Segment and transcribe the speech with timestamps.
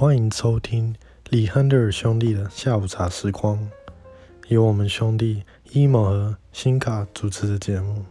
[0.00, 0.96] 欢迎收听
[1.28, 3.68] 李亨德尔兄弟的下午茶时光，
[4.48, 5.42] 由我们兄弟
[5.72, 8.06] 伊某和辛卡主持的节目。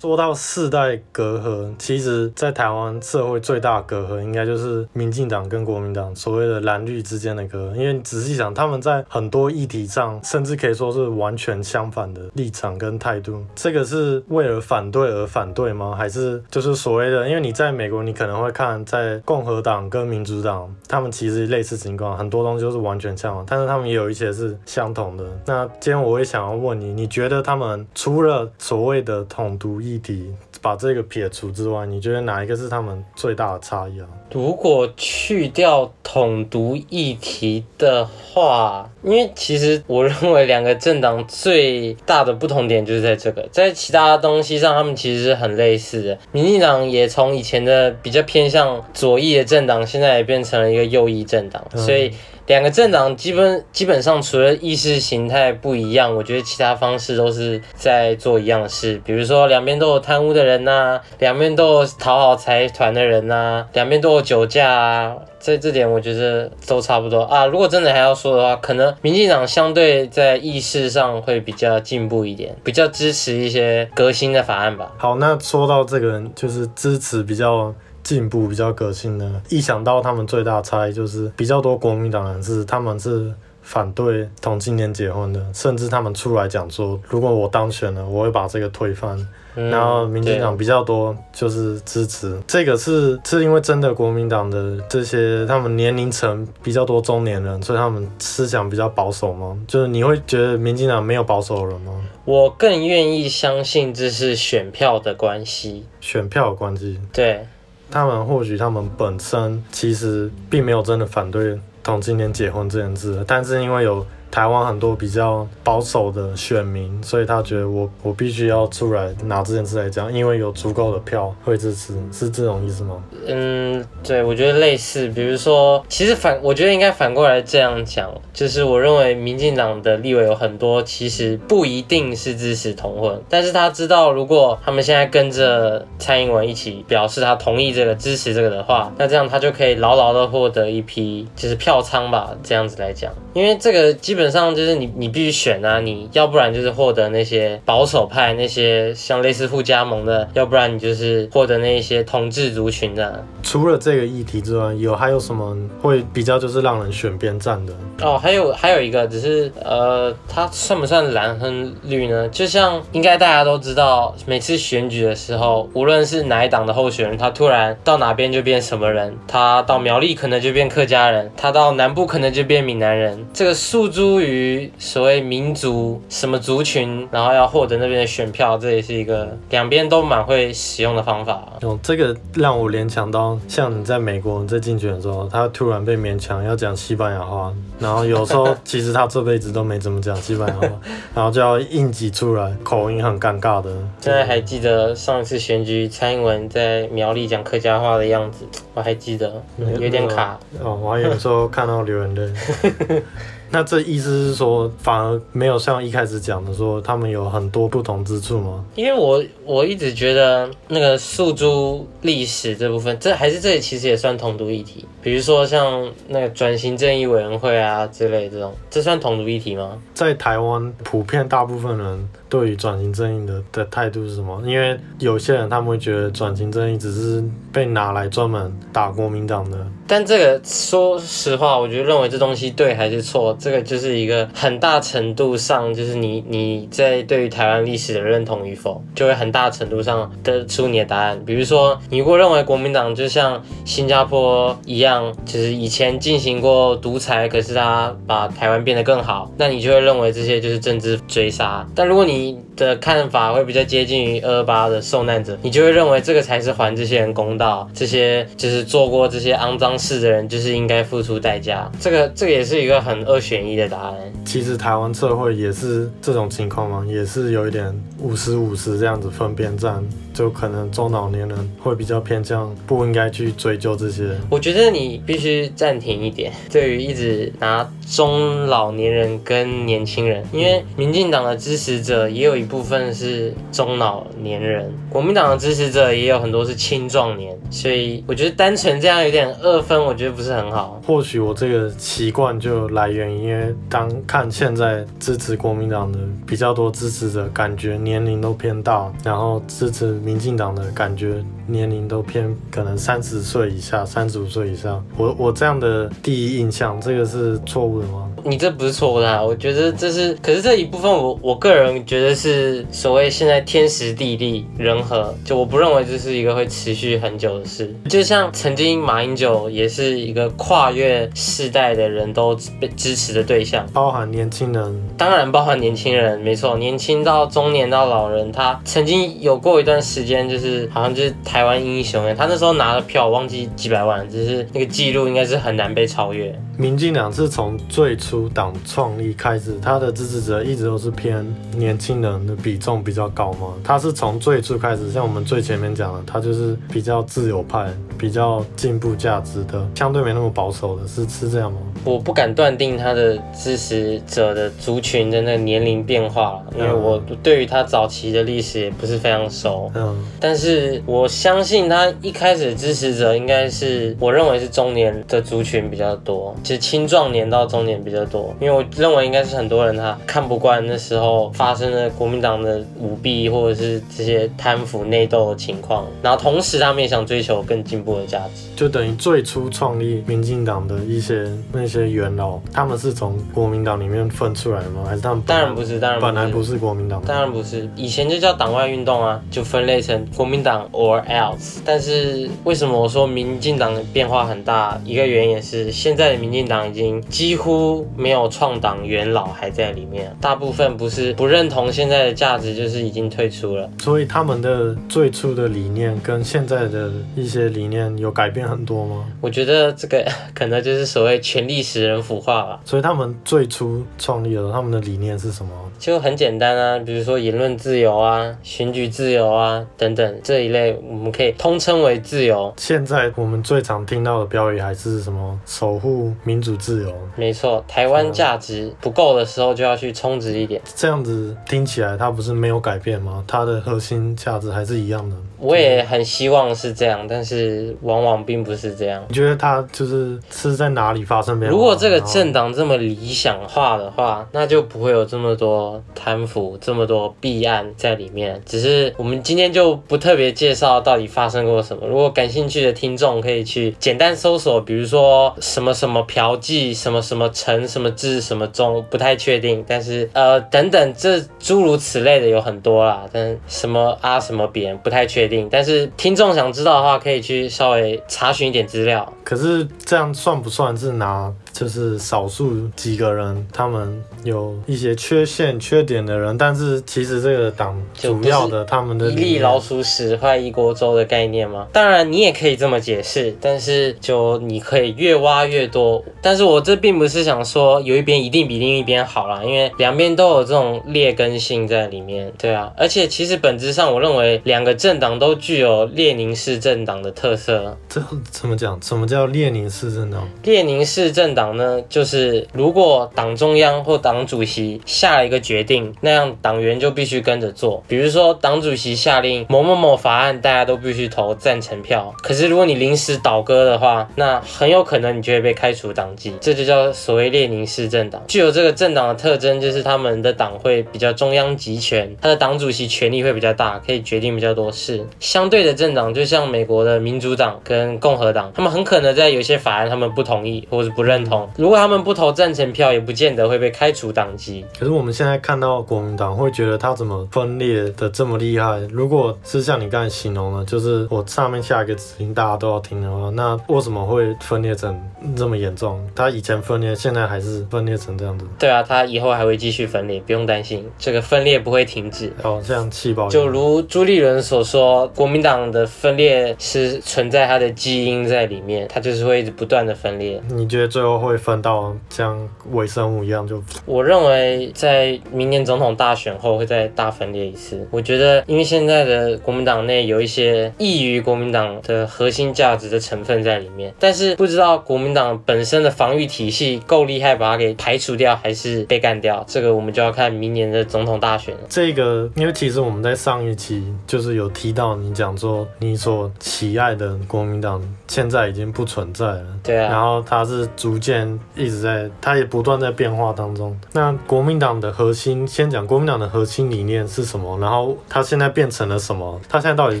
[0.10, 7.76] 说到世代隔阂，其实，在台湾社会最大隔阂，应该就是民进党跟国民党所谓的蓝绿之间的隔阂。
[7.76, 13.40] 因为你仔细想，他们在很多议题上，甚至可以说是完全相反的立场跟态度。
[13.54, 15.94] 这个是为了反对而反对吗？
[15.96, 17.28] 还是就是所谓的？
[17.28, 25.24] 因为你在美国，你可能会看，在共和党跟民主党，他们其实类似情况，很多东西都是完全相反，但是他们也有一些是相同的。
[25.46, 34.06] 那今天我会想要问你，你觉得他们除了所谓的统独议题把这个撇除之外，你觉得哪一个是他们最大的差异啊？
[34.32, 46.18] 如果去掉统独议题的话，因为其实我认为两个政党最大的不同点就是在这个， 在其他东西上他们其实是很类似的。
[46.32, 52.10] 民进党也从以前的比较偏向左翼的政党，现在也变成了一个右翼政党，所以。
[52.50, 59.00] 两个政党基本基本上除了意识形态不一样，我觉得其他方式都是在做一样的事。
[59.04, 67.46] 比如说两边都有贪污的人呐、啊，两边都有讨好财团的人呐、啊，两边都有酒驾啊，在这点我觉得都差不多啊。
[67.46, 74.90] 如果真的还要说的话，可能民进党相对在意识上会比较进步一点，比较支持一些革新的法案吧。
[74.98, 77.72] 好，那说到这个，就是支持比较。
[78.02, 89.18] 进步比较革新的，一想到他们最大差异就是比较多国民党人是他们是反对同性恋结婚的，甚至他们出来讲说，如果我当选了，我会把这个推翻。
[89.56, 99.58] 嗯、然后民进党比较多就是支持，这个是是因为真的国民党的这些他们年龄层比较多中年人，所以他们思想比较保守吗？
[99.66, 101.92] 就是你会觉得民进党没有保守人吗？
[102.24, 107.44] 我更愿意相信这是选票的关系，选票的关系，对。
[107.90, 114.06] 他们或许他们本身其实并没有真的反对同性恋结婚这件事，但是因为有。
[114.30, 123.02] 台湾很多比较保守的选民，所以他觉得我我必须要出来拿这件事来讲，因为有足够的票会支持，是这种意思吗？
[123.26, 125.08] 嗯，对，我觉得类似。
[125.08, 144.19] 比如说，其实反，我觉得应该反过来这样讲，就是我认为民进党的立委有很多其实不一定是支持同婚，但是他知道如果他们现在跟着蔡英文一起表示他同意这个支持这个的话，那这样他就可以牢牢的获得一批就是票仓吧，这样子来讲，因为这个基本。
[144.20, 145.80] 基本上就是你，你必须选啊！
[145.80, 153.24] 你要不然就是获得那些保守派，那些像类似护家盟的，要不然你就是获得那些统治族群的。
[153.42, 157.72] 除了这个议题之外，有还有什么会比较就是让人选边站的？
[158.02, 161.50] 哦，还有还有一个，只是呃，它算不算蓝和
[161.84, 162.28] 绿呢？
[162.28, 173.26] 就像应该大家都知道，每次选举的时候，无论是哪一党的候选人，他突然到哪边就变什么人，他到苗栗可能就变客家人，他到南部可能就变闽南人。
[173.32, 174.09] 这个诉诸。
[174.10, 181.44] 对于所谓民族什么族群，然后要获得那边的选票，这也是一个两边都蛮会使用的方法。
[181.62, 190.80] 哦，这个让我联想到，像你在美国在竞选的时候，他突然被勉强要讲西班牙话，然后有时候其实他这辈子都没怎么讲西班牙话，
[191.14, 193.70] 然后就要硬挤出来，口音很尴尬的。
[194.00, 198.44] 现在还记得上一次选举蔡英文在苗栗讲客家话的样子，
[198.74, 199.40] 我还记得，
[199.78, 200.36] 有点卡。
[200.60, 202.32] 哦，我还有时候看到流眼泪。
[203.52, 208.64] 那这意思是说，反而没有像一开始讲的说，他们有很多不同之处吗？
[208.76, 214.84] 因为我我一直觉得那个诉诸历史这部分，这还是这里其实也算同读议题。
[215.02, 219.76] 比如说像那个转型正义委员会啊之类这种，这算同读议题吗？
[219.94, 224.40] 在台湾，普遍大部分人对于转型正义的的态度是什么？
[224.46, 229.58] 因为有些人他们会觉得转型正义只是被拿来专门打国民党的。
[229.86, 241.20] 但这个说实话，我觉得认为这东西对还是错，这个就是一个很大程度上就是你你在对于台湾历史的认同与否，就会很大程度上得出你的答案。
[241.26, 251.66] 比如说，你如果认为国民党就像新加坡一样，就是以前进行过独裁，可是他把台湾变得更好，那你就会认为这些就是政治追杀。
[251.74, 263.96] 但如果你你的看法会比较接近于二八的受难者，你就会认为这个才是还这些人公道，这些就是做过这些肮脏事的人就是应该付出代价，这个这个也是一个很二选一的答案。
[264.26, 266.84] 其实台湾社会也是这种情况吗？
[266.86, 269.82] 也是有一点五十五十这样子分辨站。
[270.12, 274.16] 就可能中老年人会比较偏向不应该去追究这些。
[274.28, 290.80] 我觉得你必须暂停一点，对于一直拿中老年人跟年轻人，因为民进党的支持者也有一部分是中老年人，国民党的支持者也有很多是青壮年，所以我觉得单纯这样有点二分，我觉得不是很好。
[290.86, 304.84] 或许我这个习惯就来源于，因为当看现在支持国民党的比较多支持者，感觉年龄都偏大，然后支持民进党的感觉年龄都偏可能三十岁以下、三十五岁以上。
[304.96, 308.10] 我我这样的第一印象，这个是错误的吗？
[308.24, 317.74] 你这不是错误的啊，我觉得这是，可是这一部分我我个人觉得是所谓现在天时地利人和，就我不认为这是一个会持续很久的事。
[317.88, 336.38] 就像曾经马英九也是一个跨越世代的人都被支持的对象，包含年轻人，当然包含年轻人，没错，年轻到中年到老人，他曾经有过一段时间就是好像就是台台湾英雄，他那时候拿的票忘记几百万，只是那个记录应该是很难被超越。
[336.60, 341.26] 民进党是从最初党创立开始，他的支持者一直都是偏
[341.56, 343.54] 年轻人的比重比较高嘛。
[343.64, 347.66] 他是从最初开始，像我们最前面讲的，他就是比较自由派，
[347.96, 351.58] 比较进步价值的，相对没那么保守的，是是这样吗？
[351.82, 359.72] 我不敢断定他的支持者的族群的那个年龄变化，因为我对于他早期的历史也不是非常熟。
[359.74, 366.36] 嗯，但是我相信他一开始支持者应该是，我认为是中年的族群比较多。
[366.50, 384.82] 是青壮年到中年比较多，因为我认为应该是很多人他看不惯那时候发生的国民党的舞弊或者是这些贪腐内斗的情况，然后同时他们也想追求更进步的价值，就等于最初创立民进党的一些那些元老，他们是从国民党里面分出来的吗？
[384.84, 385.22] 还是他们？
[385.24, 391.60] 当然不是，当然本来不是国民党，当然不是，以前就叫党外运动啊，就分类成国民党 or else。
[391.64, 394.76] 但是为什么我说民进党的变化很大？
[394.84, 396.39] 一个原因也是现在的民进。
[396.46, 403.68] 党已经几乎没有创党元老还在里面，大部分不是不认同现在的价值，就是已经退出了。
[403.78, 409.06] 所以他们的最初的理念跟现在的一些理念有改变很多吗？
[409.20, 410.04] 我觉得这个
[410.34, 412.60] 可能就是所谓权力使人腐化吧。
[412.64, 415.50] 所以他们最初创立的他们的理念是什么？
[415.78, 422.52] 就很简单啊，比如说言论自由啊、选举自由啊等等这一类，我们可以通称为自由。
[422.58, 425.38] 现在我们最常听到的标语还是什么？
[425.46, 426.92] 守护民主自由。
[427.16, 430.60] 没错，台湾价值不够的时候就要去充值一点。
[430.74, 433.22] 这样子听起来，它不是没有改变吗？
[433.26, 435.16] 它的核心价值还是一样的。
[435.38, 439.02] 我也很希望是这样，但是往往并不是这样。
[439.08, 441.56] 你觉得它就是是在哪里发生变化？
[441.56, 448.40] 如果这个政党这么理想化的话，那就不会有这么多贪腐、这么多弊案在里面。
[448.44, 451.86] 只是我们今天就不特别介绍到底发生过什么。
[451.86, 459.64] 如果感兴趣的听众可以去简单搜索，比如说什么什么嫖妓、什么什么城、什么志、什么中，不太确定。
[459.64, 463.04] 但是呃等等，这诸如此类的有很多啦。
[463.12, 465.48] 但什么啊什么扁，不太确定。
[465.48, 469.10] 但是听众想知道的话，可以去稍微查询一点资料。
[469.22, 471.32] 可是这样算不算是拿？
[471.52, 481.66] 就是少数几个人，他们有一些缺陷、缺点的人，但是其实这个党主要的他们的一粒老鼠屎坏一锅粥的概念吗？
[481.72, 486.04] 当然你也可以这么解释，但是就你可以越挖越多。
[486.22, 492.32] 但是我这并不是想说有一边一定比另一边好啦，因为两边都有这种劣根性在里面。
[492.38, 497.76] 对啊，而且其实本质上我认为两个政党都具有列宁式政党的特色。
[497.88, 498.80] 这怎么讲？
[498.80, 500.28] 什么叫列宁式政党？
[500.44, 501.40] 列宁式政党。
[501.40, 507.80] 党呢，就是如果党中央或党党主席下了一个决定，那样党员就必须跟着做。
[507.86, 512.12] 比如说，党主席下令某某某法案，大家都必须投赞成票。
[512.20, 516.34] 可是如果你临时倒戈的话，那很有可能你就会被开除党籍。
[516.40, 518.20] 这就叫所谓列宁式政党。
[518.26, 525.06] 具有这个政党的特征，就是他们的党会比较中央集权，他的党主席权力会比较大，可以决定比较多事。
[525.20, 531.48] 相对的政党，就像美国的民主党跟共和党，他们很可能在有些法案他们不同意或者不认同。
[531.56, 534.64] 如果他们不投赞成票，也不见得会被开除党籍。
[534.78, 538.78] 可是我们现在看到国民党，会觉得他怎么分裂的这么厉害？
[538.90, 544.96] 如果是像你刚才形容的，就是我上面下一个指令大家都要听的话，那为什么会分裂成
[545.36, 546.00] 这么严重？
[546.14, 548.46] 他以前分裂，现在还是分裂成这样子？
[548.58, 552.32] 对啊，他以后还会继续分裂，不用担心，这个分裂不会停止。
[552.42, 553.28] 哦，像气泡。
[553.28, 560.40] 就如朱立伦所说，国民党的分裂是存在他的基因在里面，他就是会一直不断的分裂。
[560.48, 563.62] 你觉得最后会分到像微生物一样就？
[563.90, 567.84] 我认为在明年总统大选后会再大分裂一次。
[567.90, 581.60] 我觉得，因为现在的国民党内有一些异于国民党的核心价值的成分在里面，但是不知道国民党本身的防御体系够厉害，把它给排除掉，还是被干掉，这个我们就要看明年的总统大选了。
[581.68, 593.78] 这个，因为其实我们在上一期就是有提到，你讲说你所喜爱的国民党现在已经不存在了，对啊，然后它是逐渐一直在，它也不断在变化当中。
[593.92, 597.56] 那国民党的核心，先讲国民党的核心理念是什么？
[597.60, 599.40] 然后它现在变成了什么？
[599.48, 600.00] 它现在到底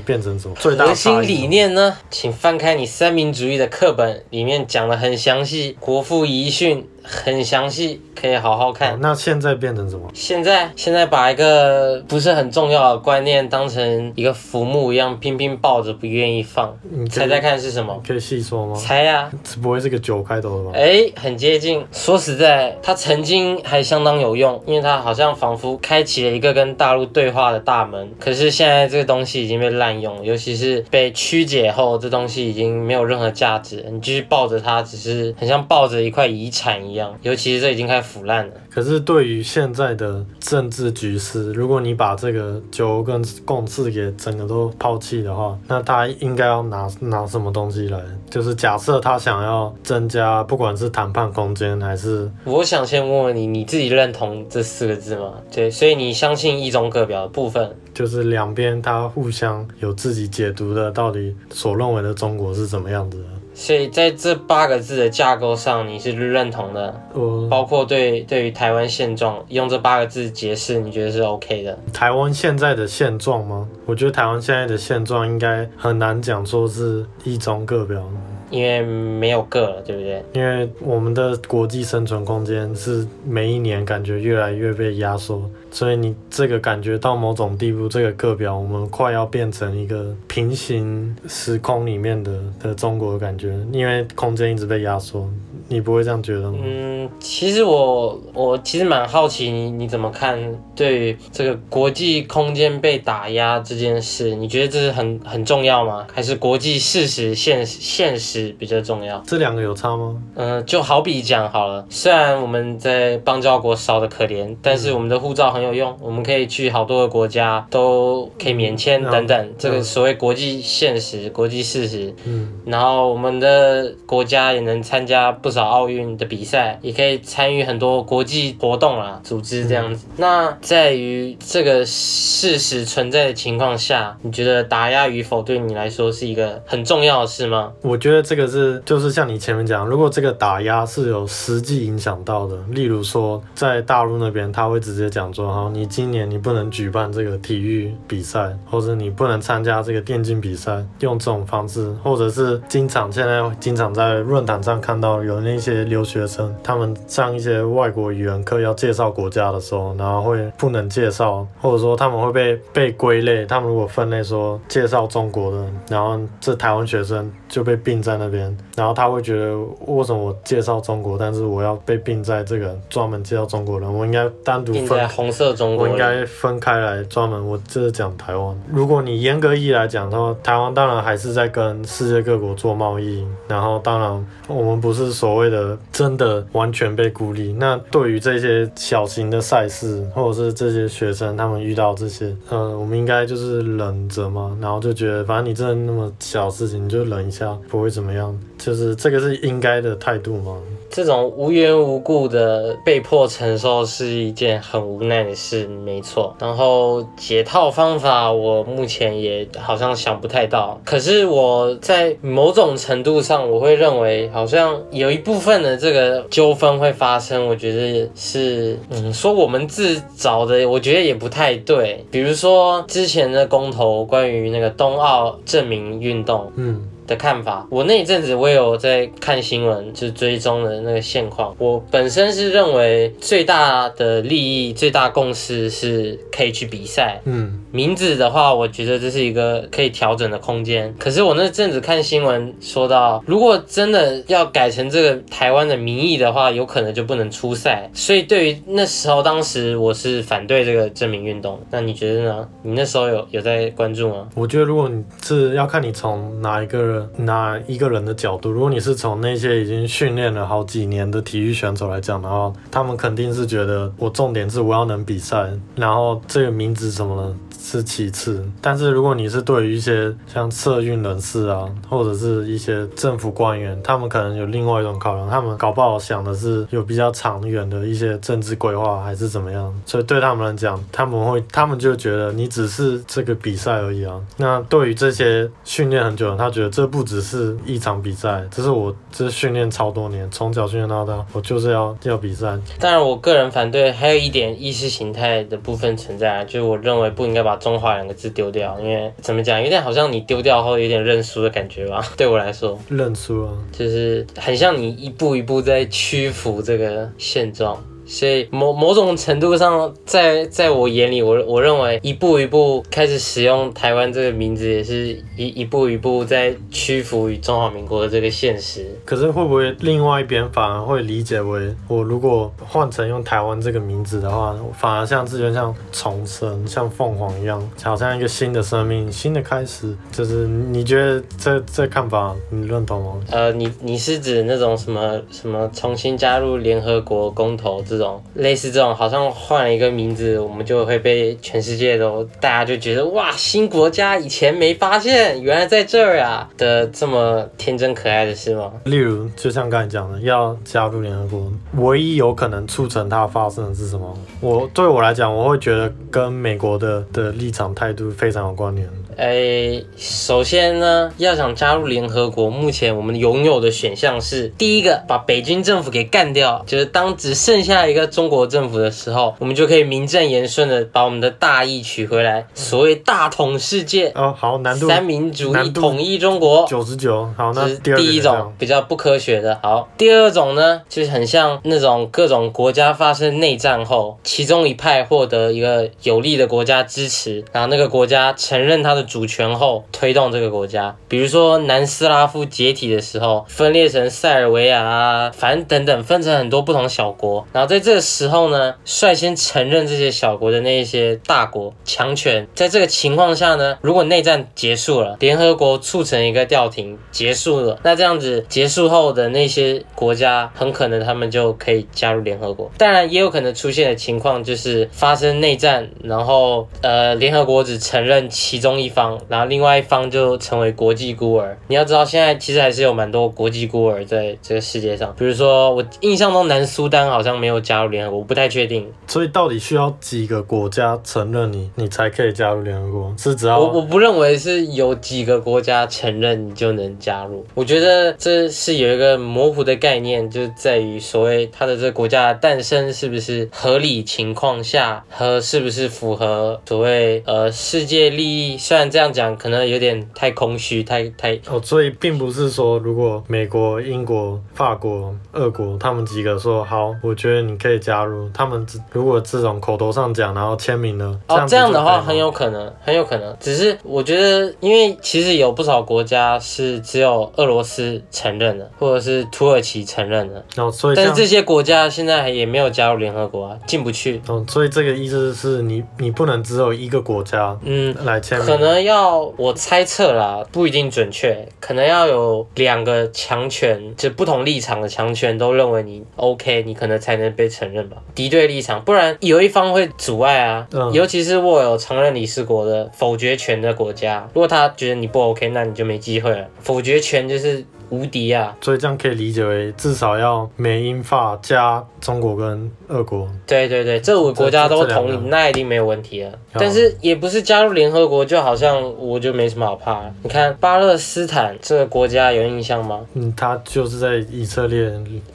[0.00, 0.56] 变成什么？
[0.56, 1.96] 最大核心理念呢？
[2.10, 6.84] 请翻开你三民主义的课本，里面讲的很详细，国父遗训。
[7.02, 8.92] 很详细，可以好好看。
[8.92, 10.08] 哦，那现在变成什么？
[10.14, 16.76] 现在现在把一个不是很重要的观念当成一个浮木一样，拼拼抱着，不愿意放。
[16.90, 18.00] 你猜猜看是什么？
[18.06, 18.74] 可以细说吗？
[18.74, 20.78] 猜呀，这不会是个九开头的吧？
[20.78, 21.84] 哎，很接近。
[21.92, 28.10] 说实在，它曾经还相当有用，因为它好像仿佛开启了一个跟大陆对话的大门。
[28.18, 33.84] 可是现在这个东西已经被滥用，尤其是被曲解后，这东西已经没有任何价值。
[33.90, 37.16] 你继续抱着它，只是很像抱着一块遗产一样。
[37.22, 38.54] 尤其是这已经开始腐烂了。
[38.70, 48.00] 可是对于现在的政治局势，如果你把这个九跟共识给整个都抛弃的话，那他应该要拿拿什么东西来？
[48.28, 52.30] 就是假设他想要增加，不管是谈判空间还是……
[52.44, 55.34] 我想先问问你，你自己认同这四个字吗？
[55.52, 63.24] 对，所以你相信一中各表的部分，就是两边他互相有自己解读的，到底所认为的中国是怎么样子的？
[63.60, 71.78] 所以在这八个字的架构上，你是认同的，我包括对对于台湾现状用这八个字解释，你觉得是 OK 的？
[71.92, 73.68] 台湾现在的现状吗？
[73.84, 78.02] 我觉得台湾现在的现状应该很难讲说是一中各表。
[78.50, 80.22] 因为没有个了，对不对？
[80.32, 95.30] 因为我们的国际生存空间是每一年感觉越来越被压缩，所以你这个感觉到某种地步，这个个表我们快要变成一个平行时空里面的的中国的感觉，因为空间一直被压缩。
[95.70, 96.58] 你不会这样觉得吗？
[96.64, 100.36] 嗯，其实我我其实蛮好奇你你怎么看
[100.74, 104.34] 对于这个国际空间被打压这件事？
[104.34, 106.04] 你觉得这是很很重要吗？
[106.12, 109.22] 还是国际事实现现实比较重要？
[109.24, 110.20] 这两个有差吗？
[110.34, 122.12] 嗯、呃，就好比讲好了，虽然我们在邦交国少的可怜，但是我们的护照很有用，我们可以去好多个国家都可以免签等等，嗯、这个所谓国际现实、嗯、国际事实。
[122.24, 125.59] 嗯，然后我们的国家也能参加不少。
[125.62, 130.06] 奥运的比赛也可以参与很多国际活动啦，组织这样子。
[130.08, 137.72] 嗯、那在于这个事实存在的情况下，你觉得打压与否对你来说是一个很重要的事吗？
[137.82, 163.44] 我觉得这个是，就是像你前面讲，如果这个打压是有实际影响到的，例如说在大陆那边，他会直接讲说，好，你今年你不能举办这个体育比赛，或者你不能参加这个电竞比赛，用这种方式，或者是经常现在经常在论坛上看到有那些留学生，他们上一些外国语言课要介绍国家的时候，然后会不能介绍，或者说他们会被被归类。
[163.46, 173.92] 他们如果分类说介绍中国的，然后这台湾学生就被并在那边，然后他会觉得为什么我介绍中国，但是我要被并在这个专门介绍中国人？
[173.92, 178.56] 我应该单独分红色中国，我应该分开来专门我这是讲台湾。
[178.70, 185.50] 如果你严格意义来讲的话，台湾当然还是在跟世界各国做贸易，然后当然我们不是所谓。
[185.50, 187.52] 的真的完全被孤立。
[187.52, 198.38] 那对于这些小型的赛事，或者是这些学生，他们遇到这些，呃，我们应该就是忍着嘛，然后就觉得，反正你真的那么小事情，你就忍一下，不会怎么样。
[198.56, 200.56] 就是这个是应该的态度吗？
[200.90, 206.34] 这种无缘无故的被迫承受是一件很无奈的事，没错。
[206.38, 210.80] 然后解套方法，我目前也好像想不太到。
[210.84, 217.46] 可是我在某种程度上，我会认为好像有一部分的这个纠纷会发生。
[217.46, 222.04] 我觉得是，嗯，说我们自找的，我觉得也不太对。
[222.10, 226.82] 比如说之前的公投，关于那个冬奥证明运动，嗯。
[227.10, 231.52] 的看法，我那一阵子我也有在看新闻，就是追踪的那个现况。
[231.58, 237.20] 我本身是认为最大的利益、最大共识是可以去比赛。
[237.24, 240.94] 嗯，名字的话，我觉得这是一个可以调整的空间。
[241.00, 247.90] 可是我那阵子看新闻说到，如果真的要改成这个台湾的名义的话，有可能就不能出赛。
[247.92, 251.60] 所以对于那时候，当时我是反对这个证明运动。
[251.72, 252.48] 那你觉得呢？
[252.62, 254.28] 你那时候有有在关注吗？
[254.36, 257.58] 我觉得如果你是要看你从哪一个拿。
[257.66, 267.36] 一个人的角度，如果你是从那些已经训练了好几年的体育选手来讲的话，他们肯定是觉得我重点是我要能比赛，然后这个名字什么了。
[267.62, 284.18] 是其次，但是如果你是对于一些像社运人士啊，或者是一些政府官员，他们可能有另外一种考量，他们搞不好想的是有比较长远的一些政治规划，还是怎么样，所以对他们来讲，他们会，他们就觉得你只是这个比赛而已啊。
[284.38, 292.58] 那对于这些训练很久的，他觉得这不只是一场比赛，这是我这训练超多年，从小训练到大，我就是要要比赛。
[292.78, 297.49] 当然，我个人反对还有一点意识形态的部分存在，就是我认为不应该把。
[297.50, 302.00] 把中华两个字丢掉，因为怎么讲，有点好像你丢掉后有点认输的感觉吧？
[302.16, 307.82] 对我来说，认输啊，就是很像你一步一步在屈服这个现状。
[308.10, 318.84] 所以某某种程度上，在在我眼里，我我认为一步一步开始使用台湾这个名字，也是一一步一步在屈服于中华民国的这个现实。
[319.04, 329.96] 可是会不会另外一边反而会理解为，我如果换成用台湾这个名字的话，反而像之前像重生，像凤凰一样，好像一个新的生命，新的开始。
[330.10, 333.20] 就是你觉得这这看法你认同吗？
[333.30, 337.99] 呃，你你是指那种什么什么重新加入联合国公投这？
[338.00, 348.72] 种类似这种，好像换了一个名字，我们就会被全世界都大家就觉得哇，新国家以前没发现，原来在这儿啊的这么天真可爱的事吗？
[348.84, 351.52] 例如，就像刚才讲的，要加入联合国，
[351.84, 354.16] 唯一有可能促成它发生的是什么？
[354.40, 358.88] 我对我来讲，我会觉得跟美国的的立场态度非常有关联。
[359.20, 376.64] 哎，首先呢，要想加入联合国，目前我们拥有的选项是：第一个，把北京政府给干掉，就是当只剩下一个中国政府的时候，我们就可以名正言顺的把我们的大义取回来，所谓大统世界哦，好，难度三民主义统一中国。
[376.66, 389.09] 九十九，好，那第，第一种比较不科学的，好，第二种呢，就是很像那种各种国家发生内战后，其中一派获得一个有利的国家支持，然后那个国家承认他的。
[389.10, 397.44] 主权后推动这个国家，比如说南斯拉夫解体的时候，分裂成塞尔维亚啊，反正等等，分成很多不同小国。
[397.52, 402.46] 然后在这个时候呢，率先承认这些小国的那一些大国强权。
[402.54, 412.70] 在这个情况下呢，如果内战结束了，联合国促成一个调停结束了，那这样子结束后的那些国家，很可能他们就可以加入联合国。
[412.78, 419.18] 当然，也有可能出现的情况就是发生内战，然后呃，联合国只承认其中一方。
[419.30, 421.56] 然后另外一方就成为国际孤儿。
[421.68, 425.14] 你要知道，现在其实还是有蛮多国际孤儿在这个世界上。
[425.16, 428.86] 比如说，我印象中南苏丹好像没有加入联合国，我不太确定。
[429.06, 433.14] 所以到底需要几个国家承认你，你才可以加入联合国？
[433.16, 437.46] 是只要我我不认为是有几个国家承认你就能加入。
[437.54, 448.58] 我觉得这是有一个模糊的概念，就在于所谓它的这个国家的诞生是不是合理情况下和是不是符合所谓呃世界利益。
[448.58, 463.36] 虽然这样讲可能有点太空虚，太太哦，所以并不是说如果美国、英国、法国、俄国他们几个说好，我觉得你可以加入，他们如果这种口头上讲，然后签名了，哦，这样的话很有可能，很有可能。
[463.38, 474.20] 只是我觉得，因为其实有不少国家是只有俄罗斯承认的，或者是土耳其承认的，哦，所以但是这些国家现在也没有加入联合国啊，进不去。
[474.26, 478.46] 哦，所以这个意思是你你不能只有一个国家嗯来签名。
[478.46, 487.96] 可能要我猜测啦，不一定准确，可能要有两个强权，就不同立场的强权都认为你 OK，你可能才能被承认吧。
[488.14, 490.66] 敌对立场，不然有一方会阻碍啊。
[490.72, 496.46] 嗯，尤其是握有常任理事国的否决权的国家，如果他觉得你不 OK，那你就没机会了。
[496.60, 497.64] 否决权就是。
[497.90, 498.56] 无敌啊！
[498.60, 503.28] 所以这样可以理解为至少要美英法加中国跟俄国。
[503.46, 506.32] 对对对，这五个国家都同意，那一定没有问题了。
[506.52, 510.02] 但是也不是加入联合国就好像我就没什么好怕。
[510.22, 513.00] 你看巴勒斯坦这个国家有印象吗？
[513.14, 514.90] 嗯，他就是在以色列。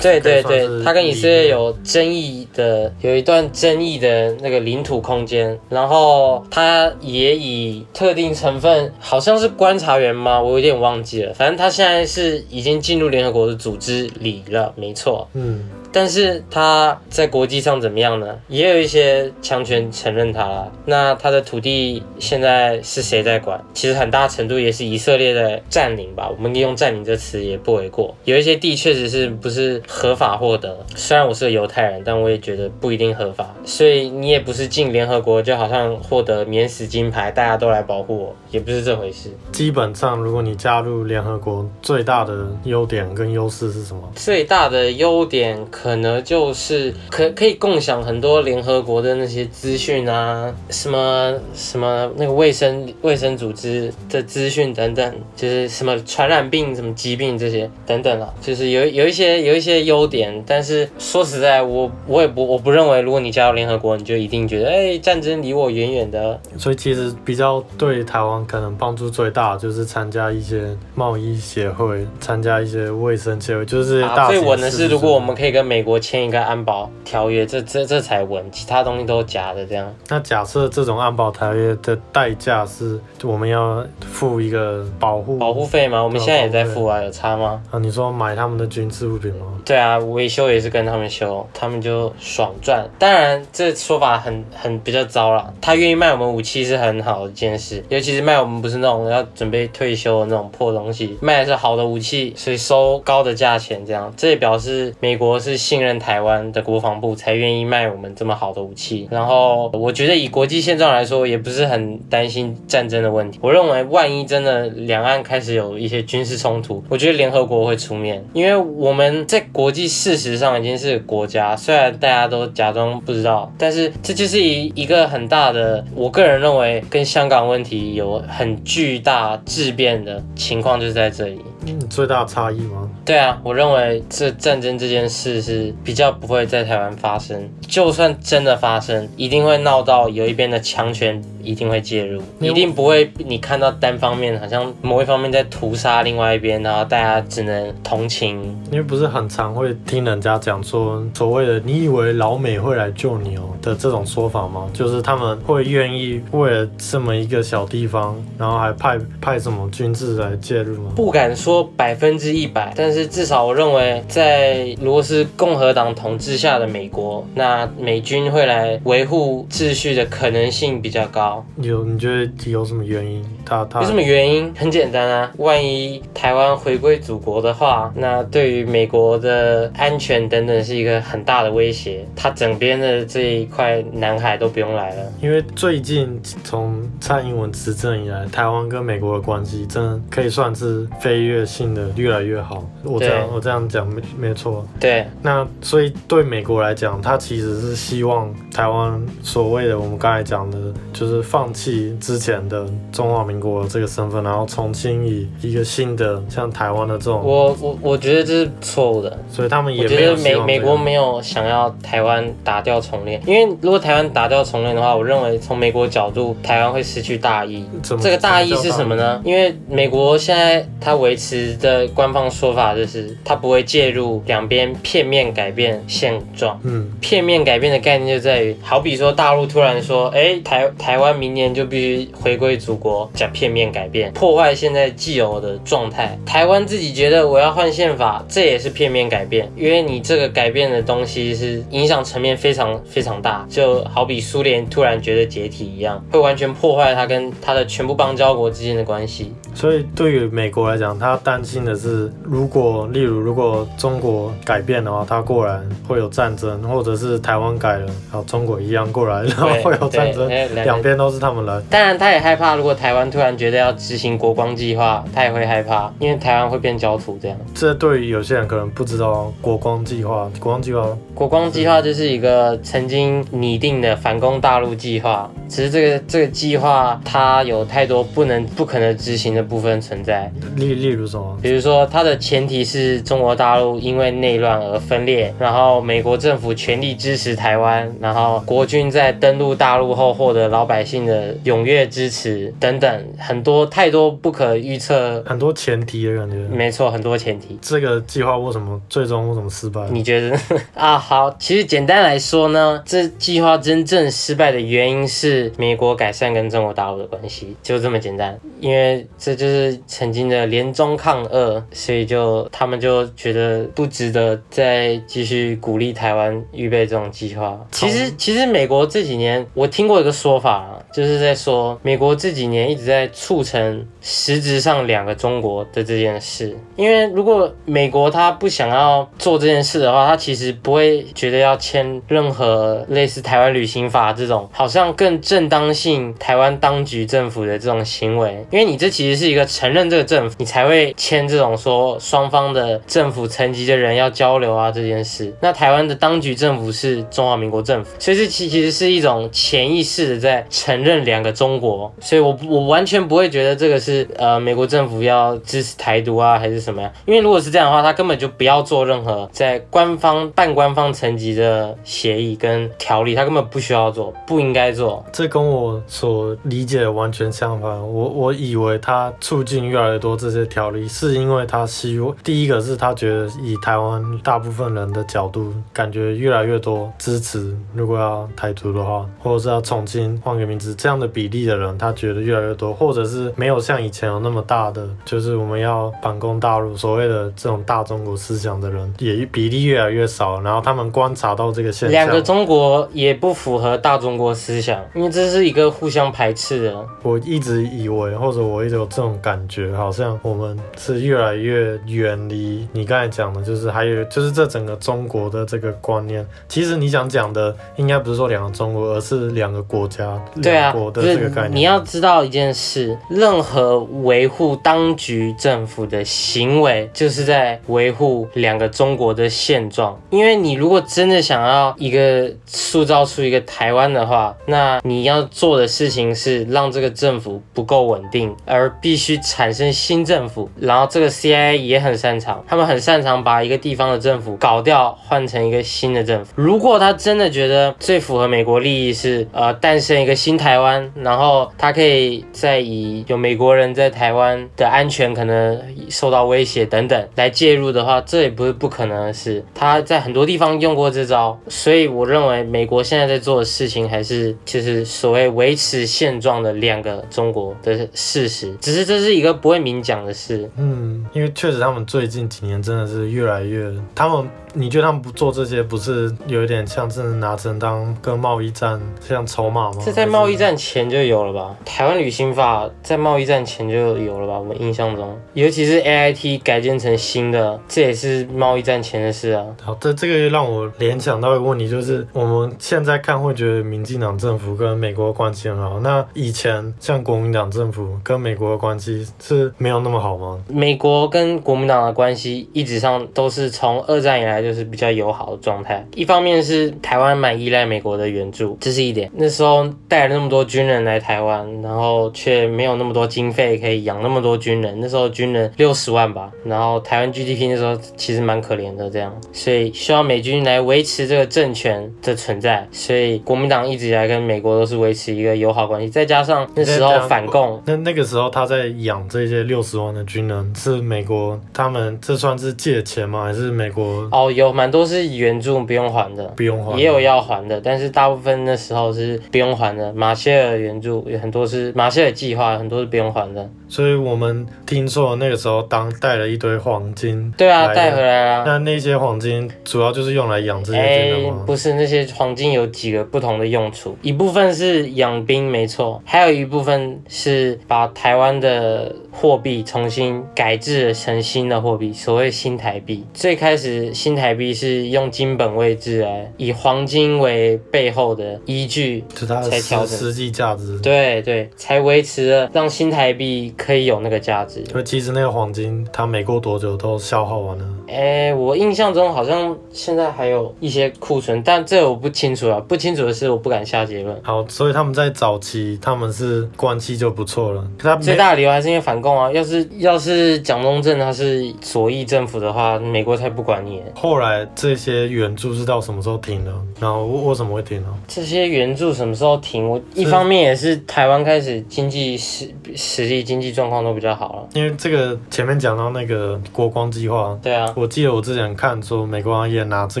[0.00, 5.58] 对对对，他跟以色列有争议的，有一段争议的那个领土空间。
[5.68, 10.40] 然后他也以特定成分，好像是观察员吗？
[10.42, 11.32] 我有点忘记了。
[11.32, 12.39] 反正他现在是。
[12.48, 15.28] 已经进入联合国的组织里了，没错。
[15.34, 18.38] 嗯，但是他在国际上怎么样呢？
[18.48, 20.72] 也有一些强权承认他了。
[20.86, 23.62] 那他的土地现在是谁在管？
[23.74, 26.28] 其实很大程度也是以色列在占领吧。
[26.28, 28.14] 我们用“占领”这词也不为过。
[28.24, 30.78] 有一些地确实是不是合法获得。
[30.94, 33.54] 虽然我是个犹太人，但我也觉得不一定合法。
[33.64, 39.30] 所以你也不是进联合国就好像获得免死金牌，大家都来保护我，也不是这回事。
[39.52, 44.02] 基本上，如果你加入联合国，最大的优点跟优势是什么？
[44.14, 60.44] 最大的优点可能就是可可以共享很多联合国的那些资讯啊，什么什么那个卫生卫生组织的资讯等等，就是什么传染病、什么疾病这些等等啊，就是有有一些有一些优点。
[60.46, 66.38] 但是说实在，我我也不我不认为，如果你加入联合国，你就一定觉得哎、欸，战争离我远远的。
[66.58, 74.28] 所以其实比较对台湾可能帮助最大，就是参加一些贸易协会，参加一些卫生协会，就是大、啊。
[74.28, 79.94] 最稳的是，如果我们可以跟美国签一个安保条约，这这这才稳，其他东西都假的这样。
[80.08, 86.02] 那假设这种安保条约的代价是我们要付一个保护保护费吗？
[86.02, 87.62] 我们现在也在付啊，有差吗？
[87.70, 89.46] 啊，你说买他们的军事物品吗？
[89.64, 92.90] 对啊，维修也是跟他们修，他们就爽赚。
[92.98, 95.54] 当然，这说法很很比较糟了。
[95.60, 109.06] 他愿意卖我们武器是很好的一件事，尤其是卖我们不是那种要准备退休的那种破东西，卖的是好的武器，所以收高的价钱，这样这也表示美国是信任台湾的国防部，才愿意卖我们这么好的武器。
[109.10, 113.38] 然后我觉得以国际现状来说，也不是很担心战争的问题。
[113.42, 131.40] 我认为万一真的两岸开始有一些军事冲突，我觉得联合国会出面，因为我们在国际事实上已经是国家，虽然大家都假装不知道，但是这就是一一个很大的，我个人认为跟香港问题有很巨大质变的情况，就是在这里。
[131.66, 132.88] 嗯，最大的差异吗？
[133.04, 148.40] 对啊，我认为这战争这件事是比较不会在台湾发生，就算真的发生，一定会闹到有一边的强权一定会介入，一定不会你看到单方面好像某一方面在屠杀另外一边，然后大家只能同情。
[148.70, 154.68] 因为不是很常会听人家讲说所谓的“你以为老美会来救你哦”的这种说法吗？
[154.72, 160.92] 就是他们会愿意为了这么一个小地方，然后还派派什么军制来介入吗？
[160.94, 171.44] 不敢说百分之一百，但是至少我认为，在如果是共和党统治下的美国，那美军会来维护秩序的可能性比较高。
[171.56, 173.24] 有，你觉得有什么原因？
[173.44, 174.52] 他他有什么原因？
[174.56, 182.06] 很简单啊，万一台湾回归祖国的话，那对于美国的安全等等是一个很大的威胁。
[182.14, 185.12] 他整边的这一块南海都不用来了。
[185.20, 192.64] 因为最近从蔡英文执政以来，台湾跟美国的关系真的可以算是飞跃性的越来越好。
[192.82, 194.66] 我这样我这样讲没没错。
[194.78, 195.06] 对。
[195.22, 200.58] 那所以对美国来讲，他其实是希望台湾所谓的我们刚才讲的，
[200.92, 207.22] 就是放弃之前的中华民国这个身份，然后重新以一个新的像台湾的这种。
[207.24, 209.18] 我我我觉得这是错误的。
[209.30, 217.64] 所以他们也没有美美国没有想要台湾打掉重练，因为如果台湾打掉重练的话，我认为从美国角度，台湾会失去大义。
[217.82, 219.20] 这个大义是什么呢？
[219.24, 221.29] 因为美国现在它维持
[221.60, 226.58] 的官方说法就是，他不会介入两边片面改变现状。
[226.64, 236.18] 嗯，片面改变的概念就在于，好比说大陆突然说，哎，台台湾明年就必须回归祖国，讲片面改变，破坏现在既有的状态。
[236.24, 249.32] 台湾自己觉得我要换宪法，这也是片面改变，因为你这个改变的东西是影响层面非常非常大，就好比苏联突然觉得解体一样，会完全破坏它跟它的全部邦交国之间的关系。
[249.54, 261.60] 所以对于美国来讲，他担心的是，如果例如如果中国改变的话，他过来会有战争，或者是台湾改了，然后中国一样过来，然后会有战争，两边都是他们来。
[261.70, 267.36] 当然，他也害怕，如果台湾突然觉得要执行国光计划，他也会害怕，因为台湾会变焦土这样。
[267.54, 280.30] 这对于有些人可能不知道国光计划，国光计划，国光计划就是一个曾经拟定的反攻大陆计划，只是这个这个计划它有太多不能不可能执行的部分存在。
[280.56, 281.36] 例例如什么？
[281.42, 296.36] 比如说它的前提是中国大陆因为内乱而分裂，然后美国政府全力支持台湾，然后国军在登陆大陆后获得老百姓的踊跃支持等等，很多太多不可预测，很多前提的感觉。
[296.48, 297.58] 没错，很多前提。
[297.60, 299.80] 这个计划为什么最终为什么失败？
[299.90, 300.38] 你觉得
[300.74, 300.96] 啊？
[300.96, 308.38] 好，其实简单来说呢，这计划真正失败的原因是美国改善跟中国大陆的关系，就这么简单。
[308.60, 317.58] 因为这就是曾经的联中抗俄，所以就他们就觉得不值得再继续鼓励台湾预备这种计划。
[317.72, 326.54] 其实其实美国这几年我听过一个说法，就是在说美国这几年一直在促成实质上两个中国的这件事。
[326.76, 345.34] 因为如果美国他不想要做这件事的话，他其实不会觉得要签任何类似台湾旅行法这种好像更正当性台湾当局政府的这种行为，因为你这其实是一个承认这个政府，你才会签这种说双方的政府层级的人要交流啊这件事。
[345.40, 351.92] 那台湾的当局政府是中华民国政府，所以这其其实是一种潜意识的在承认两个中国。
[352.00, 356.92] 所以我我完全不会觉得这个是呃美国政府要支持台独啊还是什么呀？
[357.06, 365.04] 因为如果是这样的话，他根本就不要做任何在官方半官方层级的协议跟条例，他根本不需要做，不应该做。
[365.12, 367.70] 这跟我所理解的完全相反。
[367.70, 390.40] 我我以为他促进越来越多这些条例，是因为他希望第一个是他觉得以台湾大部分人的角度，感觉越来越多支持，如果要台独的话，或者是要重新换个名字这样的比例的人，他觉得越来越多，或者是没有像以前有那么大的，就是我们要反攻大陆所谓的这种大中国思想的人，也比例越来越少。
[390.40, 396.86] 然后他们观察到这个现象，两个中国也不符合大中国思想，因为这是一个互相排斥的。
[397.02, 406.26] 我一直以为，或者我一直有这种感觉，好像我们是越来越远离你刚才讲的，就是还有就是这整个中国的这个观念。
[406.48, 411.56] 其实你想讲的，应该不是说两个中国，而是两个国家、对啊，两国的这个概念。
[411.56, 419.98] 你要知道一件事，任何维护当局政府的行为，就是在维护两个中国的现状。
[420.10, 430.49] 因为你如果真的想要一个塑造出一个台湾的话，那你要做的事情是让这个政府不够稳定，而必须产生新政府。
[430.58, 436.32] 然后这个 CIA 也很擅长，他们很擅长把一个地方的政府搞掉，换成一个新的政府。
[436.34, 449.44] 如果他真的觉得最符合美国利益是呃诞生一个新台湾，然后他可以再以有美国人在台湾的安全可能受到威胁等等来介入的话，这也不是不可能的事。
[449.54, 460.39] 他在很多地方用过这招，所以我认为美国现在在做的事情还是就是所谓维持现状的两个中国的事实，只是这是一个不会明讲的事。
[460.56, 464.28] 嗯，因为确实他们最近几年真的是越来越他们。
[464.52, 469.82] 你觉得他们不做这些，不是有一点像是拿成当跟贸易战像筹码吗？
[469.84, 471.56] 这在贸易战前就有了吧？
[471.64, 474.38] 台湾旅行法在贸易战前就有了吧？
[474.38, 479.44] 我们印象中，尤其是 AIT 改建成新的，这也是贸易战前的事啊。
[479.62, 490.42] 好，这这个让我联想到一个问题，就是我们现在看会觉得民进党政府跟美国关系很好，那以前像国民党政府跟美国的关系是没有那么好吗？
[490.48, 494.39] 美国跟国民党的关系一直上都是从二战以来。
[494.42, 495.86] 就是比较友好的状态。
[495.94, 499.10] 一方面是台湾蛮依赖美国的援助，这是一点。
[499.14, 504.78] 那时候带了那么多军人来台湾，然后却没有那么多经费可以养那么多军人。
[504.80, 512.66] 那时候军人六十万吧，然后台湾 GDP 那时候其实蛮可怜的，这样，所以需要美军来维持这个政权的存在。
[512.72, 515.88] 所以国民党一直以来跟美国都是维持一个友好关系。
[515.88, 523.24] 再加上那时候反共，那那个时候他在养这些六十万的军人，是美国他们这算是借钱吗？
[523.24, 524.08] 还是美国？
[524.10, 524.29] 哦。
[524.30, 529.92] 有蛮多是援助不用还的，不用还，也有要还的，但是大部分的时候是不用还的。
[529.92, 533.48] 马歇尔援助有很多是马歇尔计划，很多是不用还的。
[533.68, 538.44] 所以我们听说那个时候当带了一堆黄金，对啊，带回来了。
[538.44, 541.38] 那那些黄金主要就是用来养这些军人吗？
[541.40, 553.06] 欸，不是，那些黄金有几个不同的用处，一部分是养兵，没错，还有一部分是把台湾的货币重新改制成新的货币，所谓新台币。
[553.14, 560.78] 最开始新台币是用金本位制来，以黄金为背后的依据，才调整实际价值。
[560.80, 564.60] 对对，才维持了让新台币可以有那个价值。
[564.68, 567.64] 因为其实那个黄金，它没过多久都消耗完了。
[567.88, 572.60] 哎，我印象中好像现在还有一些库存，但这我不清楚啊。
[572.60, 574.16] 不清楚的是，我不敢下结论。
[574.22, 577.66] 好，所以他们在早期他们是关系就不错了。
[577.78, 579.32] 他最大的理由还是因为反共啊。
[579.32, 583.82] 要是要是蒋中正他是左翼政府的话，美国才不管你。
[583.94, 586.52] 后来这些援助是到什么时候停的？
[586.80, 587.88] 然后为什么会停呢？
[588.08, 589.68] 这些援助什么时候停？
[589.68, 594.48] 我一方面也是台湾开始经济实实力经济状况都比较好了。
[594.54, 597.72] 因为这个前面讲到那个国光计划，对啊。
[597.76, 600.00] 我记得我之前看说，美国也拿这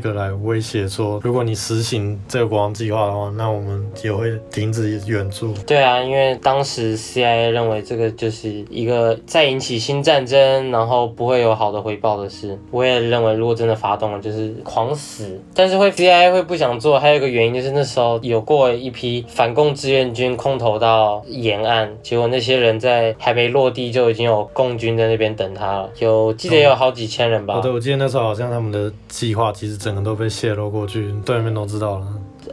[0.00, 5.52] 个来威胁说，如果你实行这个国光计划的话，那我们也会停止援助。
[5.66, 12.58] 对啊，因为当时 CIA 认为这个就是一个再引起新战争，然后不会有好的回报的事。
[12.70, 15.38] 我也认为，如果真的发动了，就是狂死。
[15.54, 27.56] 但是会 CIA 会不想做，还有一个原因就是那时候有过一批反共志愿军空投到沿岸，结果那些人在还没落地就已经有共军在那边等他了，有记得有好几千人吧。
[27.56, 32.06] 哦，对，我记得那时候好像他们的计划其实整个都被泄露过去，对面都知道了。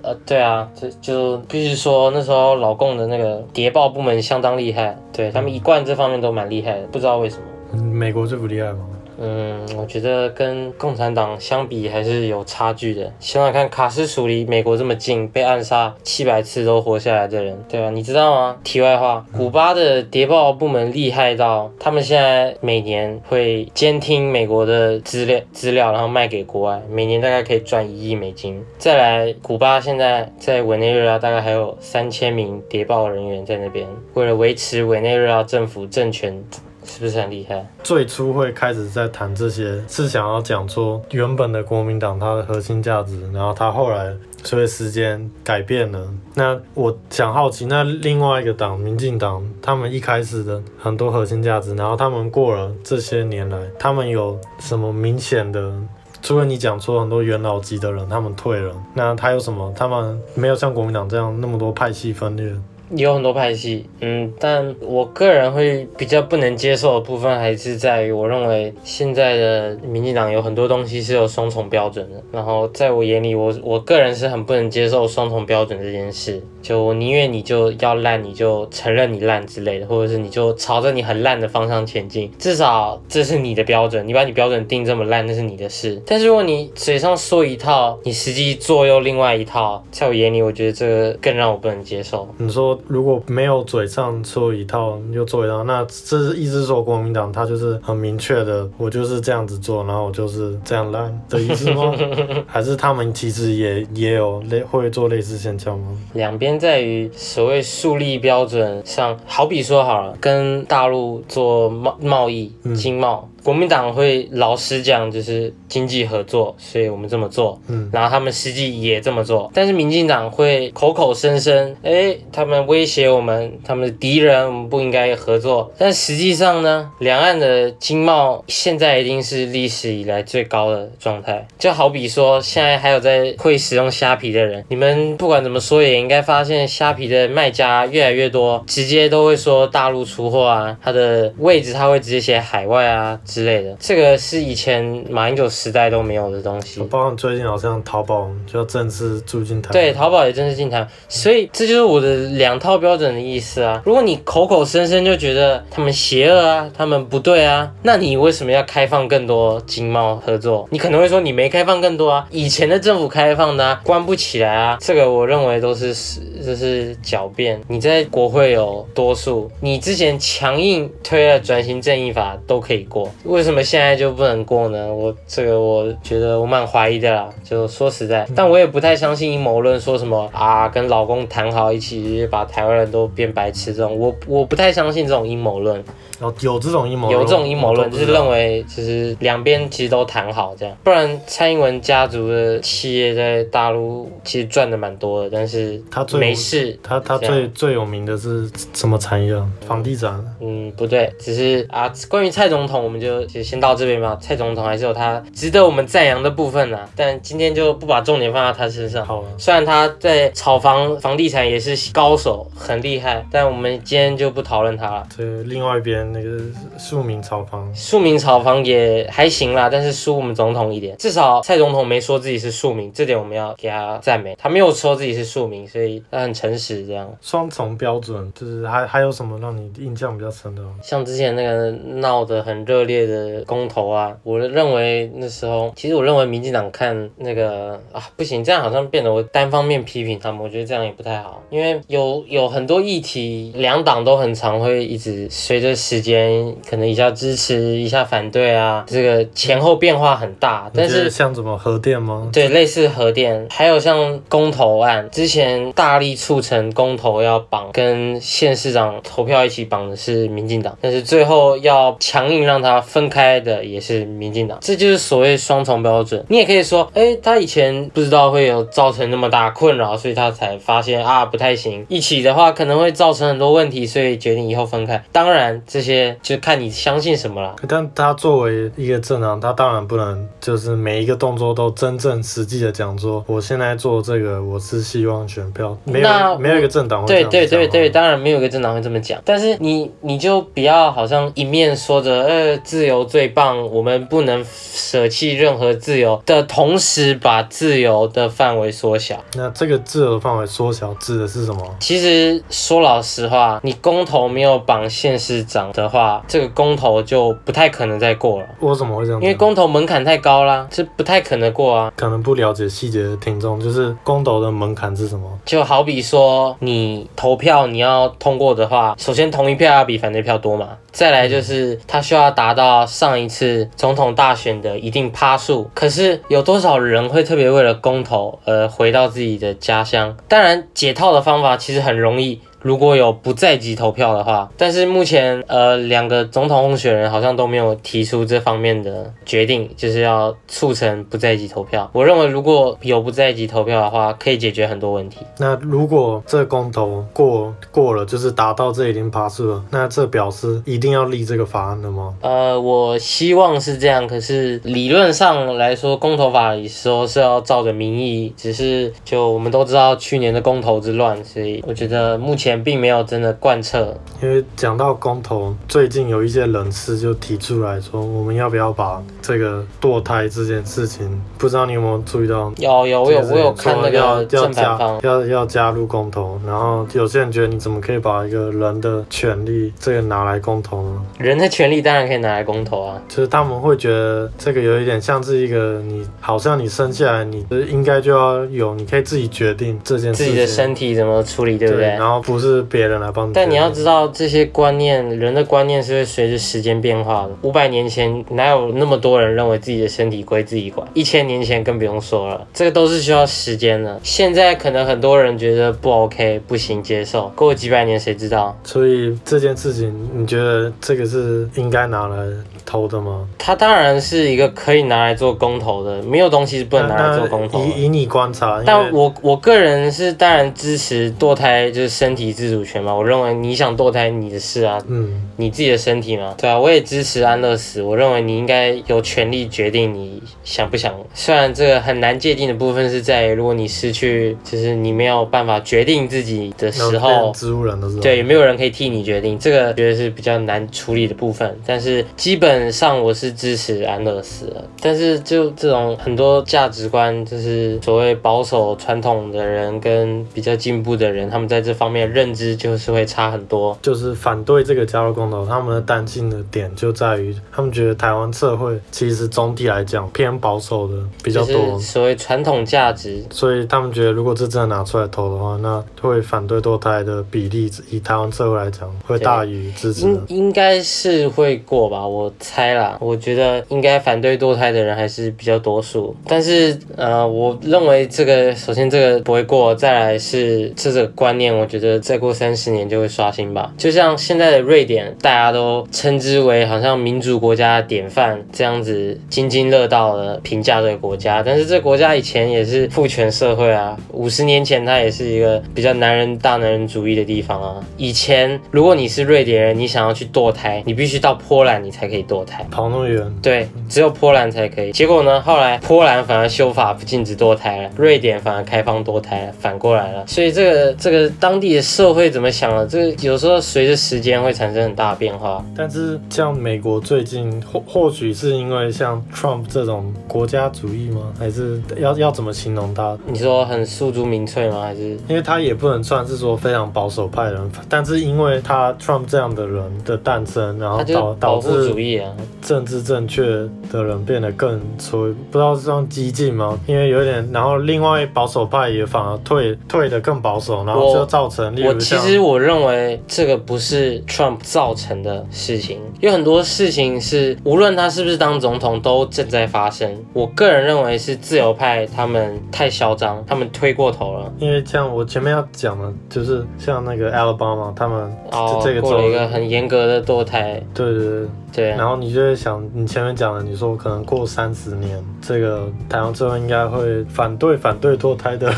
[0.03, 7.81] 呃，对啊，就就必须说那时候老共的那个谍报部门相当厉害，对他们一贯这方面都蛮厉害的，不知道为什么。
[7.81, 8.79] 美国最不厉害吗？
[9.19, 13.11] 嗯，我觉得跟共产党相比还是有差距的。
[13.19, 17.89] 想想看，卡斯楚离美国这么近，被暗杀七百次都活下来的人，对吧？
[17.89, 18.57] 你知道吗？
[18.63, 28.63] 题外话，古巴的谍报部门厉害到，他们现在每年会监听美国的资料资料，然后卖给国外，每年大概可以赚一亿美金。
[28.77, 36.43] 再来，古巴现在在委内瑞拉大概还有三千名谍报人员在那边，为了维持委内瑞拉政府政权。
[36.85, 37.67] 是不是很厉害？
[37.83, 46.07] 最初会开始在谈这些，是想要讲说原本的国民党它的核心价值，然后它后来随着时间改变了。
[46.35, 55.73] 那我想好奇，那另外一个党民进党，他们一开始的很多核心价值，然后他们过了这些年来，他们有什么明显的？
[56.21, 59.71] 除了你讲说很多元老级的人他们退了，那他有什么？
[59.77, 62.51] 他们没有像国民党这样那么多派系分裂。
[62.95, 72.21] 有很多派系，嗯，但我个人会比较不能接受的部分，还是在于我认为现在的民进党有很多东西是有双重标准的。
[72.31, 76.43] 然后在我眼里，我我个人是很不能接受双重标准这件事。
[76.61, 84.07] 就我宁愿你就要烂，你就承认你烂之类的，或者是你就朝着你很烂的方向前进，至少这是你的标准。
[84.07, 86.01] 你把你标准定这么烂，那是你的事。
[86.05, 92.27] 但是如果你嘴上说一套，你实际做又另外一套，在我眼里，我觉得这个更让我不能接受。
[92.37, 92.74] 你说。
[92.87, 101.93] 如果没有嘴上说一套又做一套，那这是意思说国民党他就是很明确的，我就是这样子做，然后我就是这样烂的意思吗？
[102.47, 105.97] 还是他们其实也也有类会做类似现象吗？
[106.13, 113.27] 两边在于所谓树立标准上，好比说好了，跟大陆做贸贸易经贸。
[113.29, 117.61] 嗯国民党会老实讲，就是经济合作，所以我们这么做。
[117.67, 119.51] 嗯，然后他们实际也这么做。
[119.53, 125.71] 但是民进党会口口声声，哎，他们威胁我们，他们的敌人，我们不应该合作。
[125.77, 131.47] 但实际上呢，两岸的经贸现在已经是历史以来最高的状态。
[131.59, 143.19] 就好比说，现在还有在会使用虾皮的人，你们不管怎么说，也应该发现虾皮的卖家越来越多，直接都会说大陆出货啊，它的位置他会直接写海外啊。
[143.35, 146.81] 之类的，这个是以前马英九时代都没有的东西。
[146.83, 149.73] 包括最近好像淘宝就要正式住进台湾。
[149.73, 153.81] 对，淘宝也正式进台，所以这就是我的两套标准的意思啊。
[153.83, 160.65] 如果你口口声声就觉得他们邪恶啊，他们不对啊，那你为什么要开放更多经贸合作？
[160.71, 164.77] 你可能会说你没开放更多啊，以前的政府开放的啊，关不起来啊。
[164.79, 167.59] 这个我认为都是是就是狡辩。
[167.67, 173.11] 你在国会有多数，你之前强硬推了转型正义法都可以过。
[173.25, 174.93] 为什么现在就不能过呢？
[174.93, 177.29] 我这个我觉得我蛮怀疑的啦。
[177.43, 185.83] 就说实在，但我也不太相信阴谋论，说什么啊跟老公谈好一起把台湾人都变白痴这种，我我不太相信这种阴谋论。
[186.21, 196.79] 有有这种阴谋，有这种阴谋论，就是认为其实两边其实都谈好这样，不然蔡英文家族的企业在大陆其实赚的蛮多的，但是他最没事。
[196.81, 199.35] 他他最最有名的是什么产业？
[199.67, 200.23] 房地产？
[200.39, 204.17] 嗯，不对，只是啊，关于蔡总统，我们就就先到这边吧。
[204.19, 209.05] 蔡总统还是有他值得我们赞扬的部分呐，但今天就不把重点放在他身上。
[209.05, 215.07] 好了，虽然他在炒房房地产也是高手，很厉害，但我们今天就不讨论他了。
[215.15, 216.05] 对，另外一边。
[216.15, 216.39] 那个
[216.77, 220.95] 庶民炒房，庶民炒房也还行啦，但是输我们总统一点。
[220.97, 224.35] 至少蔡总统没说自己是庶民，这点我们要给他赞美。
[224.37, 226.85] 他没有说自己是庶民，所以他很诚实。
[226.85, 230.69] 这样双重标准，就是还还有什么让你印象比较深的吗？
[230.81, 245.95] 像之前那个闹得很热烈的公投啊，我认为那时候，其实我认为民进党看那个啊，不行，这样好像变得我单方面批评他们，我觉得这样也不太好，因为有有很多议题，两党都很常会一直随着时。
[245.95, 250.69] 时间可能一下支持，一下反对啊，这个前后变化很大。
[250.73, 252.29] 但是像什么核电吗？
[252.33, 266.23] 对，类似核电，还有像公投案，之前大力促成公投要绑跟县市长投票一起绑的是民进党，但是最后要强硬让他分开的也是民进党，这就是所谓双重标准。
[266.29, 275.03] 你也可以说，哎，他以前不知道会有造成那么大困扰，所以他才发现啊不太行，一起的话可能会造成很多问题，所以决定以后分开。
[275.11, 277.57] 当然这些就看你相信什么了。
[277.67, 285.77] 但他作为一个政党，他当然不能就是每一个动作都真正实际的讲说，我现在做这个，我是希望选票。
[285.83, 287.29] 没有没有一个政党会这样。
[287.29, 289.21] 对对对对，当然没有一个政党会这么讲。
[289.25, 299.15] 但是你你就不要好像一面说着呃自由最棒，我们不能舍弃任何自由的同时，把自由的范围缩小。
[299.37, 301.61] 那这个自由的范围缩小指的是什么？
[301.79, 308.45] 其实说老实话，你公投没有绑县市长的话，这个公投就不太可能再过了。
[308.59, 309.21] 为什么会这样？
[309.21, 311.93] 因为公投门槛太高啦，这不太可能过啊。
[311.95, 315.25] 可能不了解细节的听众，就是公投的门槛是什么？
[315.45, 320.71] 就好比说，你投票你要通过的话，首先同一票要比反对票多嘛。
[320.95, 325.69] 再来就是，他需要达到上一次总统大选的一定趴数。
[325.73, 330.15] 可是有多少人会特别为了公投而回到自己的家乡？
[330.29, 332.39] 当然，解套的方法其实很容易。
[332.65, 341.87] 如果有不在籍投票的话，但是目前呃两个总统候选人好像都没有提出这方面的决定，就是要促成不在籍投票。
[341.93, 345.19] 我认为如果有不在籍投票的话，可以解决很多问题。
[345.37, 352.15] 那如果这公投过过了，就是达到这一定趴数了，那这表示一定要立这个法案了吗？
[352.21, 362.54] 呃，我希望是这样，可是理论上来说，公投法里说是要照着民意，只是就我们都知道去年的公投之乱，所以我觉得目前。
[362.63, 372.51] 并没有真的贯彻，因为讲到公投，最近有一些人士就提出来说，我们要不要把这个堕胎这件事情，不知道你有没有注意到？
[372.57, 381.01] 有有，我有我有看那个正反方要要加要要加入公投，然后有些人觉得你怎么可以把一个人的权利这个拿来公投呢？
[381.19, 391.85] 人的权利当然可以拿来公投啊，就是他们会觉得这个有一点像是一个你好像你生下来你应该就要有，你可以自己决定这件事情，自己的身体怎么处理，对不对？
[391.85, 392.44] 对然后不是。
[392.45, 397.31] 是别人来帮你，但你要知道这些观念，人的观念是会随着时间变化的。
[397.41, 400.87] 五百年前哪有那么多人认为自己的身体归自己管？
[400.93, 403.99] 一千年前更不用说了，这个都是需要时间的。
[404.03, 408.55] 现在可能很多人觉得不 OK，不行接受，过几百年谁知道？
[408.63, 412.17] 所以这件事情，你觉得这个是应该拿来
[412.65, 413.27] 投的吗？
[413.37, 417.63] 它当然是一个可以拿来做公投的，没有东西是不能拿来做公投。
[417.63, 422.93] 以以你观察，但我我个人是当然支持堕胎，就是身体自主权嘛。
[422.93, 427.81] 我认为你想堕胎你的事啊，嗯，你自己的身体嘛，对啊，我也支持安乐死。
[427.81, 430.93] 我认为你应该有权利决定你想不想。
[431.13, 439.37] 虽然这个很难界定的部分是在如果你失去，就是你没有办法决定自己的时候，植物人的时候，对，也没有人可以替你决定？
[439.37, 441.57] 这个觉得是比较难处理的部分。
[441.65, 444.67] 但是基本上我是支持安乐死的。
[444.81, 452.75] 但是就这种很多价值观，就是所谓保守传统的人跟比较进步的人，他们在这方面认知就。
[452.77, 460.93] 是会差很多，就是反对这个加入公投，他们的担心的点就在于，他们觉得台湾社会其实总体来讲偏保守的
[461.23, 470.01] 比较多，所谓传统价值，所以他们觉得如果这真的拿出来投的话，那会反对堕胎的比例以台湾社会来讲会大于支持。
[470.01, 482.75] 应应该是会过吧，我猜啦，我觉得应该反对堕胎的人还是比较多数，但是呃，我认为这个首先这个不会过，再来是这个观念，我觉得再过三十。
[482.75, 491.41] 年就会刷新吧，就像现在的瑞典，大家都称之为好像民主国家的典范这样子，津津乐道的评价这个国家。
[491.41, 497.75] 但是这个国家以前也是父权社会啊，五十年前它也是一个比较男人大男人主义的地方啊。
[497.95, 503.23] 以前如果你是瑞典人，你想要去堕胎，你必须到波兰你才可以堕胎，跑那么远？
[503.41, 504.91] 对，只有波兰才可以。
[504.91, 510.25] 结果呢，后来波兰反而修法不禁止堕胎了，瑞典反而开放堕胎了，反过来了。
[510.27, 512.51] 所以这个这个当地的社会怎么？
[512.51, 515.63] 想了，这个有时候随着时间会产生很大的变化。
[515.75, 521.21] 但是像美国最近或或许是因为像 Trump 这种国家主义吗？
[521.39, 523.17] 还是要要怎么形容他？
[523.25, 524.81] 你说很诉诸民粹吗？
[524.81, 532.29] 还是因为他也不能算是说非常保守派的人，但是因为他 Trump 这样的人的诞生，然后导导致主义啊，
[532.61, 533.45] 政治正确
[533.89, 536.77] 的人变得更所谓不知道是这样激进吗？
[536.87, 550.09] 因为有点，然后另外保守派也反而退退的更保守，然后就造成另我其实我认为这个不是 Trump 造成的事情，有很多事情是无论他是不是当总统都正在发生。
[550.33, 554.51] 我个人认为是自由派他们太嚣张，他们推过头了。
[554.59, 560.81] 因为像我前面要讲的，就是像那个 Alabama 他们就，这个过了一个很严格的堕胎。
[560.93, 561.47] 对对对。
[561.75, 568.71] 对，然后你就会想，你前面讲的，你说可能过三十年，这个台湾最后应该会反对反对堕胎的，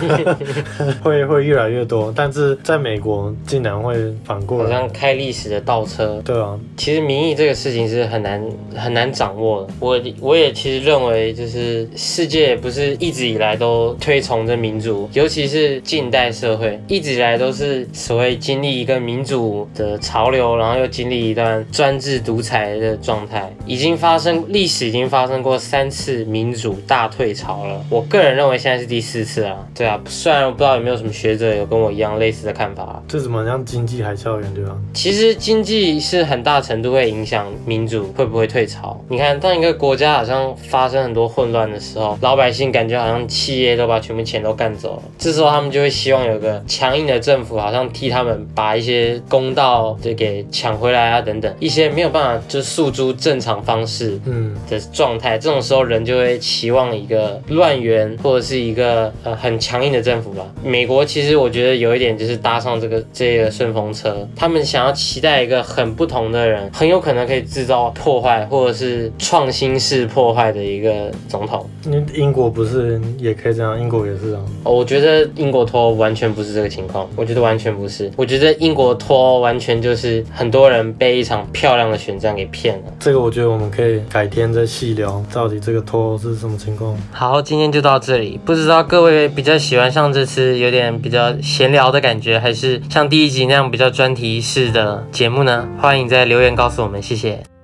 [1.04, 2.12] 会会越来越多。
[2.16, 3.96] 但是在美国，竟然会
[4.26, 6.20] 反过来，好像开历史的倒车。
[6.26, 8.44] 对啊，其实民意这个事情是很难
[8.76, 9.74] 很难掌握的。
[9.80, 22.88] 我我也其实认为，就是世界不是一直以来都推崇着民主，尤其是近代社会，一直以来都是所谓经历一个民主的潮流，然后又经历一段专制独裁的。
[22.88, 27.86] 的状态已经发生，历史已经发生过三次民主大退潮了。
[27.90, 29.68] 我个人认为现在是第四次啊。
[29.76, 32.87] 对啊，虽然我不知道有没有什么学者有跟我一样类似的看法。
[33.08, 34.78] 这怎么像经济海啸一样，对吧？
[34.94, 39.00] 其实经济是很大程度会影响民主会不会退潮。
[39.10, 52.62] 你看，当一个国家好像发生很多混乱的时候，老百姓感觉好像企业都把全部钱都干走了，这时候他们就会希望有个强硬的政府，好像替他们把一些公道就给抢回来啊，等等一些没有办法就。
[52.68, 60.46] 诉诸正常方式嗯的状态，这种时候人就会期望一个乱源或者是一个呃很强硬的政府吧。
[60.62, 71.68] 美国其实我觉得有一点就是搭上这个这个顺风车，他们想要期待一个很不同的人，很有可能可以制造破坏或者是创新式破坏的一个总统。
[71.86, 73.80] 那英国不是也可以这样？
[73.80, 74.42] 英国也是啊。
[74.64, 78.12] 我觉得英国脱欧完全不是这个情况，我觉得完全不是。
[78.16, 82.84] 我觉得英国脱欧完全就是很多人被一场漂亮的选战给骗了。
[83.00, 86.98] 这个我觉得我们可以改天再细聊，到底这个脱欧是什么情况。
[87.12, 88.40] 好，今天就到这里。
[88.46, 95.70] 不知道各位比较喜欢上这次有点比较闲聊的感觉，还是像第一集那样比较专题式的节目呢？
[95.80, 97.57] 欢迎在留言告诉我们，谢谢。